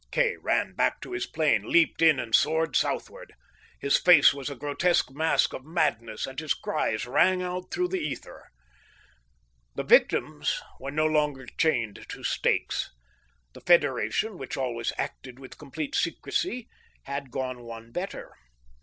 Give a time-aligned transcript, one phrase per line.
[0.09, 3.35] Kay ran back to his plane, leaped in, and soared southward.
[3.79, 7.99] His face was a grotesque mask of madness, and his cries rang out through the
[7.99, 8.49] ether.
[9.75, 12.89] The victims were no longer chained to stakes.
[13.53, 16.67] The Federation, which always acted with complete secrecy,
[17.03, 18.33] had gone one better.